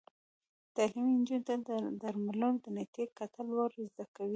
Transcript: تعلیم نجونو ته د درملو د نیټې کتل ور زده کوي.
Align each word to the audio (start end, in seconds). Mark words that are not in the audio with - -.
تعلیم 0.75 1.07
نجونو 1.19 1.45
ته 1.47 1.55
د 1.67 1.69
درملو 2.01 2.49
د 2.63 2.65
نیټې 2.75 3.05
کتل 3.19 3.47
ور 3.57 3.71
زده 3.87 4.05
کوي. 4.15 4.29